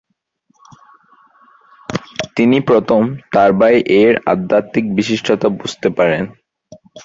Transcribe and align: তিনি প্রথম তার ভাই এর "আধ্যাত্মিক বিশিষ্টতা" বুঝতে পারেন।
তিনি 2.37 2.57
প্রথম 2.69 3.01
তার 3.31 3.49
ভাই 3.59 3.75
এর 3.99 4.13
"আধ্যাত্মিক 4.27 4.85
বিশিষ্টতা" 4.97 5.47
বুঝতে 5.59 5.87
পারেন। 5.97 6.23